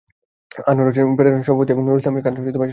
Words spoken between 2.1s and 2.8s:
খান নাসিম সাধারণ সম্পাদক।